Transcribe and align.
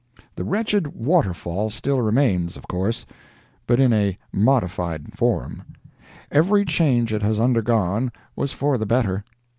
The 0.35 0.43
wretched 0.43 0.87
waterfall 0.95 1.69
still 1.69 2.01
remains, 2.01 2.57
of 2.57 2.67
course, 2.67 3.05
but 3.67 3.79
in 3.79 3.93
a 3.93 4.17
modified 4.33 5.13
form; 5.13 5.61
every 6.31 6.65
change 6.65 7.13
it 7.13 7.21
has 7.21 7.39
undergone 7.39 8.11
was 8.35 8.51
for 8.51 8.79
the 8.79 8.87
better. 8.87 9.23